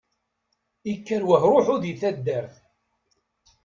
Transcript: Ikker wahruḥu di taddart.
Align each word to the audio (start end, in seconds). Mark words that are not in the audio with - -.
Ikker 0.91 1.21
wahruḥu 1.29 1.75
di 1.83 1.93
taddart. 2.01 2.55